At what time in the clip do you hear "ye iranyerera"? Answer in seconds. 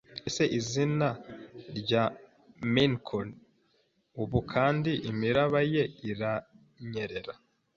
5.73-7.33